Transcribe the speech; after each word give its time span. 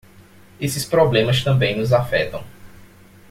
Esses 0.59 0.83
problemas 0.83 1.43
também 1.43 1.77
nos 1.77 1.93
afetam. 1.93 2.43